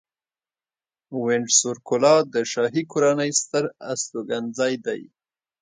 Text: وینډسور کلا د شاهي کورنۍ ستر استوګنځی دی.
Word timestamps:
وینډسور 1.23 1.77
کلا 1.87 2.15
د 2.33 2.35
شاهي 2.51 2.83
کورنۍ 2.91 3.31
ستر 3.41 3.63
استوګنځی 3.91 4.73
دی. 4.85 5.01